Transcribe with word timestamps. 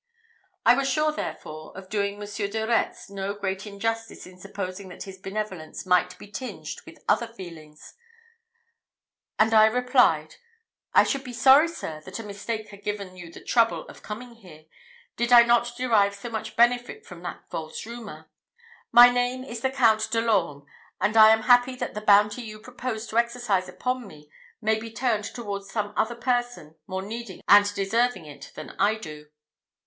I 0.65 0.73
was 0.73 0.87
very 0.91 0.93
sure, 0.95 1.11
therefore, 1.11 1.77
of 1.77 1.87
doing 1.87 2.17
Monsieur 2.17 2.47
de 2.47 2.65
Retz 2.65 3.07
no 3.07 3.35
great 3.35 3.67
injustice 3.67 4.25
in 4.25 4.39
supposing 4.39 4.89
that 4.89 5.03
his 5.03 5.19
benevolence 5.19 5.85
might 5.85 6.17
be 6.17 6.27
tinged 6.31 6.77
with 6.87 7.03
other 7.07 7.27
feelings; 7.27 7.93
and 9.37 9.53
I 9.53 9.67
replied, 9.67 10.37
"I 10.91 11.03
should 11.03 11.23
be 11.23 11.33
sorry, 11.33 11.67
sir, 11.67 12.01
that 12.03 12.17
a 12.17 12.23
mistake 12.23 12.69
had 12.69 12.83
given 12.83 13.15
you 13.15 13.31
the 13.31 13.43
trouble 13.43 13.87
of 13.87 14.01
coming 14.01 14.33
here, 14.33 14.65
did 15.17 15.31
I 15.31 15.43
not 15.43 15.75
derive 15.77 16.15
so 16.15 16.31
much 16.31 16.55
benefit 16.55 17.05
from 17.05 17.21
that 17.21 17.47
false 17.51 17.85
rumour. 17.85 18.27
My 18.91 19.11
name 19.11 19.43
is 19.43 19.61
the 19.61 19.69
Count 19.69 20.09
de 20.09 20.19
l'Orme, 20.19 20.65
and 20.99 21.15
I 21.15 21.29
am 21.29 21.43
happy 21.43 21.75
that 21.75 21.93
the 21.93 22.01
bounty 22.01 22.41
you 22.41 22.57
proposed 22.57 23.11
to 23.11 23.19
exercise 23.19 23.69
upon 23.69 24.07
me 24.07 24.31
may 24.63 24.79
be 24.79 24.89
turned 24.91 25.25
towards 25.25 25.69
some 25.71 25.93
other 25.95 26.15
person 26.15 26.73
more 26.87 27.03
needing 27.03 27.43
and 27.47 27.71
deserving 27.75 28.25
it 28.25 28.51
than 28.55 28.71
I 28.79 28.95
do." 28.95 29.29